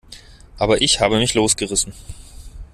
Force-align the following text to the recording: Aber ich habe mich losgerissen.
Aber 0.57 0.81
ich 0.81 0.99
habe 0.99 1.19
mich 1.19 1.35
losgerissen. 1.35 1.93